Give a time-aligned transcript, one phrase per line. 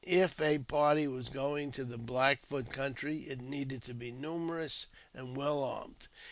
[0.03, 4.87] If a party was going to the Black Foot country, it needed to be numerous
[5.13, 6.07] and well armed.